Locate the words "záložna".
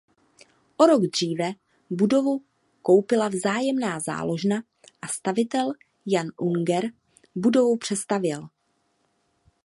3.99-4.63